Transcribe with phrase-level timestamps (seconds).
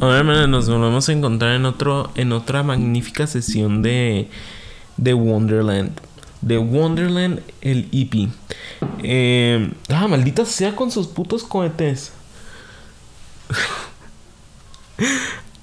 [0.00, 4.28] Ahora nos volvemos a encontrar en otro en otra magnífica sesión de
[4.96, 5.92] de Wonderland.
[6.40, 8.28] De Wonderland el EP.
[9.02, 12.12] Eh, ah, maldita sea con sus putos cohetes.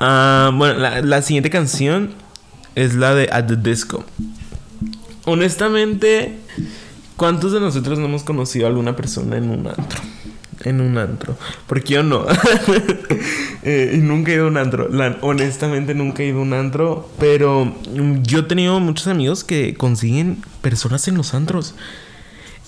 [0.00, 2.14] Ah, bueno, la, la siguiente canción
[2.76, 4.04] es la de At the Disco.
[5.24, 6.38] Honestamente,
[7.16, 10.00] ¿cuántos de nosotros no hemos conocido a alguna persona en un antro?
[10.68, 11.38] En un antro.
[11.66, 12.26] Porque yo no.
[13.64, 14.88] Eh, nunca he ido a un antro.
[15.20, 17.10] honestamente nunca he ido a un antro.
[17.18, 17.74] Pero
[18.22, 21.74] yo he tenido muchos amigos que consiguen personas en los antros.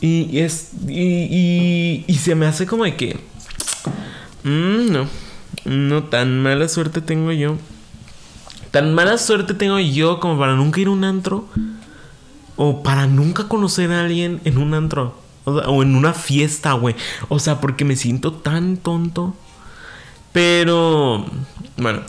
[0.01, 0.71] Y, es.
[0.89, 3.19] Y, y, se me hace como de que.
[4.45, 5.07] Mm, no.
[5.65, 7.57] No tan mala suerte tengo yo.
[8.71, 11.49] Tan mala suerte tengo yo como para nunca ir a un antro.
[12.57, 15.15] O para nunca conocer a alguien en un antro.
[15.45, 16.95] O, en una fiesta, güey.
[17.29, 19.35] O sea, porque me siento tan tonto.
[20.33, 21.27] Pero,
[21.77, 22.03] bueno.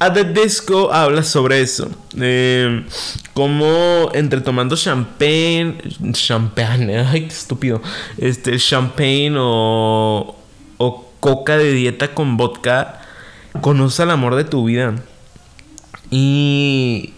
[0.00, 1.88] A The Disco habla sobre eso.
[2.20, 2.84] Eh,
[3.32, 5.78] como entre tomando champagne.
[6.12, 7.80] Champagne, ay, qué estúpido.
[8.18, 10.36] Este, champagne o,
[10.78, 13.00] o coca de dieta con vodka.
[13.60, 14.94] Conoce al amor de tu vida.
[16.10, 17.14] Y.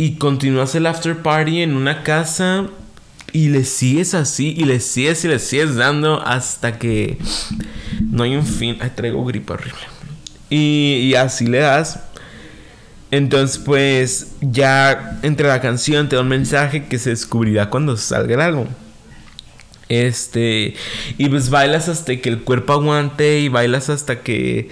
[0.00, 2.66] Y continúas el after party en una casa.
[3.32, 4.54] Y le sigues así.
[4.56, 6.20] Y le sigues y le sigues dando.
[6.20, 7.18] Hasta que.
[8.10, 8.78] No hay un fin.
[8.80, 9.80] Ay, traigo gripa horrible.
[10.50, 12.00] Y, y así le das.
[13.10, 14.32] Entonces, pues.
[14.40, 18.68] Ya entre la canción te da un mensaje que se descubrirá cuando salga el álbum.
[19.88, 20.74] Este.
[21.16, 23.40] Y pues bailas hasta que el cuerpo aguante.
[23.40, 24.70] Y bailas hasta que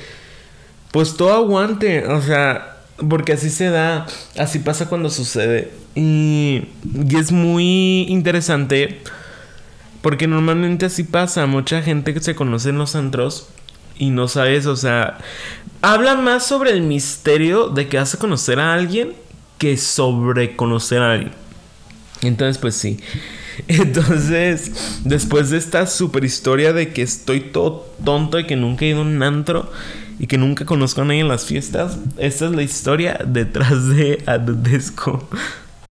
[0.96, 2.75] pues todo aguante, o sea,
[3.08, 4.06] porque así se da,
[4.38, 5.72] así pasa cuando sucede.
[5.94, 9.00] Y, y es muy interesante
[10.02, 13.48] porque normalmente así pasa, mucha gente que se conoce en los antros
[13.98, 15.18] y no sabes, o sea,
[15.82, 19.14] habla más sobre el misterio de que hace conocer a alguien
[19.58, 21.32] que sobre conocer a alguien.
[22.22, 23.00] Entonces, pues sí.
[23.68, 28.88] Entonces, después de esta super historia de que estoy todo tonto y que nunca he
[28.88, 29.70] ido a un antro,
[30.18, 34.22] y que nunca conozco a nadie en las fiestas, esta es la historia detrás de
[34.26, 34.48] At